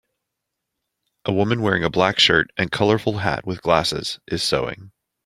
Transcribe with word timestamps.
A 1.25 1.31
woman 1.31 1.61
wearing 1.61 1.83
a 1.83 1.89
black 1.91 2.17
shirt 2.17 2.49
and 2.57 2.71
colorful 2.71 3.19
hat 3.19 3.45
with 3.45 3.61
glasses, 3.61 4.19
is 4.25 4.41
sewing. 4.41 4.91